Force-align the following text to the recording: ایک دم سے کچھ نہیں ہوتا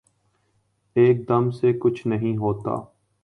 ایک 0.95 1.27
دم 1.29 1.49
سے 1.51 1.71
کچھ 1.79 2.05
نہیں 2.07 2.37
ہوتا 2.37 2.75